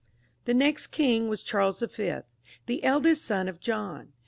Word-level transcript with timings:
The 0.45 0.55
next 0.55 0.87
king 0.87 1.27
was 1.27 1.43
Charles 1.43 1.79
V., 1.79 2.21
the 2.65 2.83
eldest 2.83 3.23
son 3.23 3.47
of 3.47 3.59
John. 3.59 4.13